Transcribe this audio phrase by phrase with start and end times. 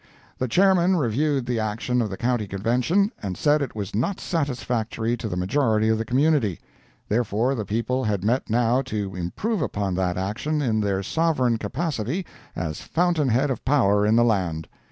[0.39, 5.15] ]The Chairman reviewed the action of the County Convention, and said it was not satisfactory
[5.15, 6.59] to the majority of the community;
[7.07, 12.25] therefore the people had met now to improve upon that action in their sovereign capacity
[12.55, 14.67] as fountain head of power in the land.